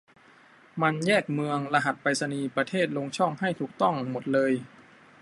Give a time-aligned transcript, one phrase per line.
[0.81, 4.51] มันแยกเมือง รหัสไปรษณีย์ ประเทศ ลงช่องให้ถูกต้องหมดเลย